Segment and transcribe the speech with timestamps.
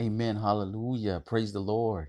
[0.00, 0.36] Amen.
[0.38, 1.22] Hallelujah.
[1.26, 2.08] Praise the Lord.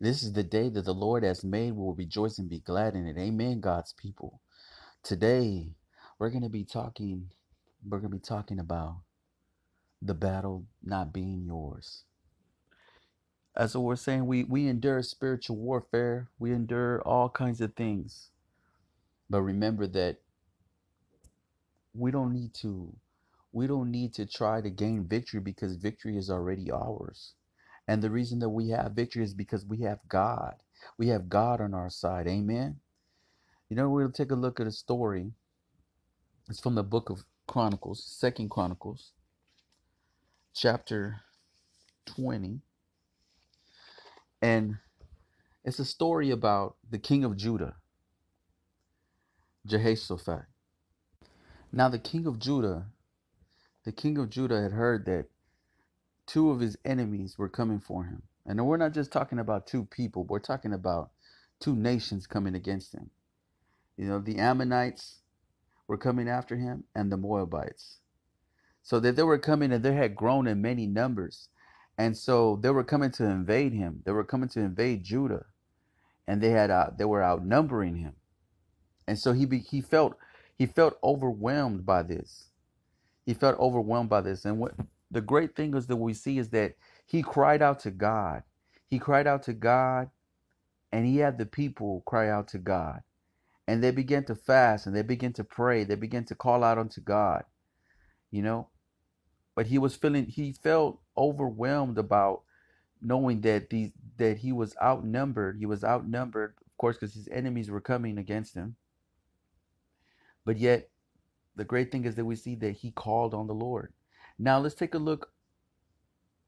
[0.00, 1.72] This is the day that the Lord has made.
[1.72, 3.18] We will rejoice and be glad in it.
[3.18, 4.42] Amen, God's people.
[5.02, 5.70] Today,
[6.18, 7.30] we're going to be talking
[7.88, 9.02] we're going to be talking about
[10.02, 12.04] the battle not being yours.
[13.56, 16.30] As we're saying, we we endure spiritual warfare.
[16.38, 18.30] We endure all kinds of things.
[19.30, 20.18] But remember that
[21.94, 22.94] we don't need to
[23.52, 27.34] we don't need to try to gain victory because victory is already ours.
[27.88, 30.54] And the reason that we have victory is because we have God.
[30.98, 32.28] We have God on our side.
[32.28, 32.76] Amen.
[33.68, 35.32] You know, we'll take a look at a story.
[36.48, 39.12] It's from the book of Chronicles, Second Chronicles,
[40.54, 41.20] chapter
[42.06, 42.60] 20.
[44.42, 44.76] And
[45.64, 47.76] it's a story about the king of Judah,
[49.66, 50.44] Jehoshaphat.
[51.72, 52.86] Now the king of Judah,
[53.84, 55.26] the king of Judah had heard that
[56.26, 58.22] two of his enemies were coming for him.
[58.46, 61.10] And we're not just talking about two people, we're talking about
[61.60, 63.10] two nations coming against him.
[63.96, 65.20] You know, the Ammonites
[65.86, 67.98] were coming after him and the Moabites.
[68.82, 71.48] So that they were coming and they had grown in many numbers.
[71.98, 74.02] And so they were coming to invade him.
[74.04, 75.46] They were coming to invade Judah.
[76.26, 78.14] And they had uh, they were outnumbering him.
[79.06, 80.16] And so he be, he felt
[80.56, 82.49] he felt overwhelmed by this.
[83.26, 84.44] He felt overwhelmed by this.
[84.44, 84.74] And what
[85.10, 86.74] the great thing is that we see is that
[87.06, 88.42] he cried out to God.
[88.86, 90.10] He cried out to God
[90.92, 93.00] and he had the people cry out to God.
[93.68, 95.84] And they began to fast and they began to pray.
[95.84, 97.44] They began to call out unto God.
[98.30, 98.68] You know?
[99.54, 102.42] But he was feeling he felt overwhelmed about
[103.02, 105.56] knowing that these that he was outnumbered.
[105.58, 108.76] He was outnumbered, of course, because his enemies were coming against him.
[110.44, 110.90] But yet
[111.60, 113.92] the great thing is that we see that he called on the Lord.
[114.38, 115.30] Now let's take a look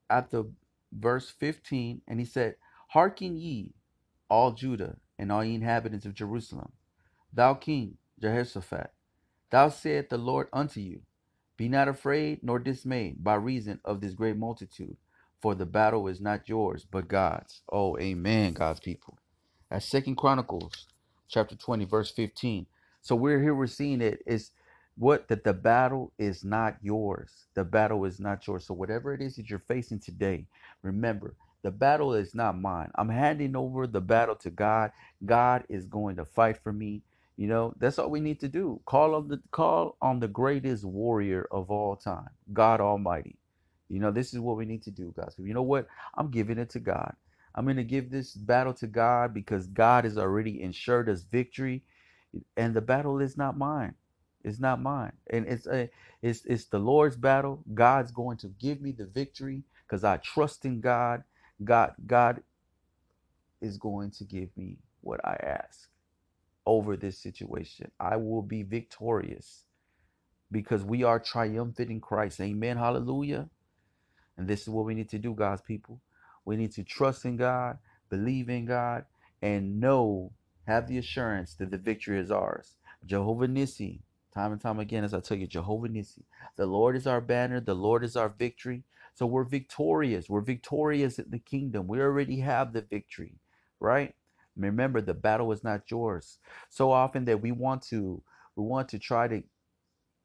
[0.08, 0.50] at the
[0.90, 2.56] verse 15, and he said,
[2.88, 3.74] Hearken ye,
[4.30, 6.72] all Judah, and all ye inhabitants of Jerusalem,
[7.30, 8.90] thou king Jehoshaphat,
[9.50, 11.02] thou saith the Lord unto you,
[11.58, 14.96] Be not afraid nor dismayed by reason of this great multitude,
[15.42, 17.60] for the battle is not yours, but God's.
[17.70, 19.18] Oh, amen, God's people.
[19.68, 20.86] That's Second Chronicles
[21.28, 22.64] chapter 20, verse 15.
[23.02, 24.52] So we're here, we're seeing it is
[24.96, 27.46] what that the battle is not yours.
[27.54, 28.66] The battle is not yours.
[28.66, 30.46] So whatever it is that you're facing today,
[30.82, 32.90] remember the battle is not mine.
[32.96, 34.92] I'm handing over the battle to God.
[35.24, 37.02] God is going to fight for me.
[37.36, 38.80] You know, that's all we need to do.
[38.86, 43.38] Call on the call on the greatest warrior of all time, God Almighty.
[43.88, 45.34] You know, this is what we need to do, guys.
[45.38, 45.88] You know what?
[46.16, 47.14] I'm giving it to God.
[47.54, 51.84] I'm going to give this battle to God because God has already ensured us victory,
[52.56, 53.94] and the battle is not mine.
[54.44, 55.90] It's not mine, and it's a
[56.22, 57.62] it's it's the Lord's battle.
[57.74, 61.24] God's going to give me the victory because I trust in God.
[61.62, 62.42] God God
[63.60, 65.88] is going to give me what I ask
[66.66, 67.90] over this situation.
[68.00, 69.64] I will be victorious
[70.50, 72.40] because we are triumphant in Christ.
[72.40, 72.76] Amen.
[72.76, 73.48] Hallelujah.
[74.36, 76.00] And this is what we need to do, God's people.
[76.44, 77.78] We need to trust in God,
[78.10, 79.04] believe in God,
[79.40, 80.32] and know,
[80.66, 82.74] have the assurance that the victory is ours.
[83.04, 84.00] Jehovah Nissi,
[84.34, 86.24] time and time again, as I tell you, Jehovah Nissi.
[86.56, 88.84] The Lord is our banner, the Lord is our victory.
[89.14, 90.28] So we're victorious.
[90.28, 91.86] We're victorious in the kingdom.
[91.86, 93.34] We already have the victory,
[93.78, 94.14] right?
[94.56, 96.38] Remember, the battle is not yours.
[96.70, 98.22] So often that we want to,
[98.56, 99.42] we want to try to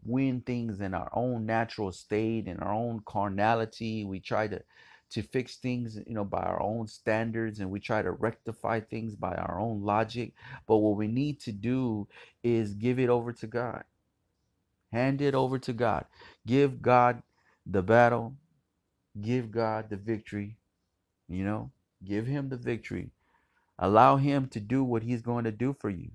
[0.03, 4.05] win things in our own natural state, in our own carnality.
[4.05, 4.61] We try to
[5.09, 9.15] to fix things, you know, by our own standards, and we try to rectify things
[9.15, 10.33] by our own logic.
[10.67, 12.09] But what we need to do
[12.43, 13.85] is give it over to God.
[14.91, 16.05] Hand it over to God.
[16.45, 17.23] Give God
[17.65, 18.35] the battle.
[19.19, 20.57] Give God the victory.
[21.27, 21.71] You know,
[22.05, 23.11] give Him the victory.
[23.79, 26.11] Allow Him to do what He's going to do for you.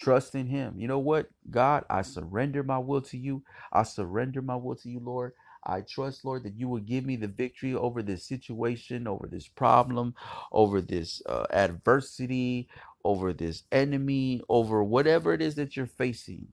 [0.00, 0.74] Trust in Him.
[0.78, 1.28] You know what?
[1.50, 3.42] God, I surrender my will to you.
[3.72, 5.32] I surrender my will to you, Lord.
[5.64, 9.48] I trust, Lord, that you will give me the victory over this situation, over this
[9.48, 10.14] problem,
[10.52, 12.68] over this uh, adversity,
[13.04, 16.48] over this enemy, over whatever it is that you're facing,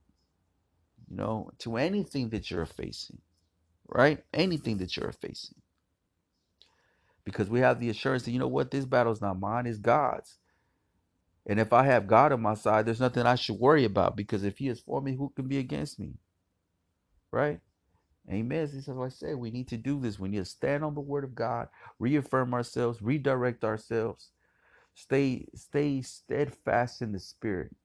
[1.13, 3.19] you know, to anything that you're facing,
[3.88, 4.24] right?
[4.33, 5.62] Anything that you're facing.
[7.24, 9.77] Because we have the assurance that, you know what, this battle is not mine, it's
[9.77, 10.39] God's.
[11.45, 14.44] And if I have God on my side, there's nothing I should worry about because
[14.44, 16.13] if He is for me, who can be against me?
[17.31, 17.59] Right?
[18.31, 18.62] Amen.
[18.62, 19.36] This is what I say.
[19.36, 20.18] We need to do this.
[20.18, 21.68] We need to stand on the word of God,
[22.00, 24.30] reaffirm ourselves, redirect ourselves,
[24.95, 27.75] stay, stay steadfast in the spirit.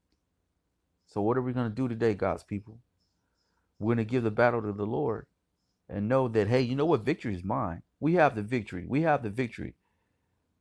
[1.09, 2.79] So what are we going to do today, God's people?
[3.79, 5.27] We're going to give the battle to the Lord
[5.89, 7.03] and know that, hey, you know what?
[7.03, 7.83] Victory is mine.
[8.01, 8.85] We have the victory.
[8.87, 9.75] We have the victory.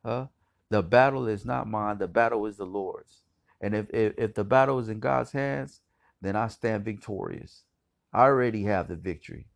[0.06, 0.28] Huh?
[0.69, 1.98] The battle is not mine.
[1.98, 3.24] The battle is the Lord's.
[3.62, 5.81] And if, if, if the battle is in God's hands,
[6.22, 7.64] then I stand victorious.
[8.14, 9.48] I already have the victory.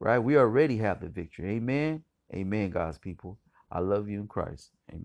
[0.00, 0.18] Right?
[0.18, 1.56] We already have the victory.
[1.56, 2.02] Amen.
[2.34, 3.38] Amen, God's people.
[3.70, 4.70] I love you in Christ.
[4.90, 5.02] Amen.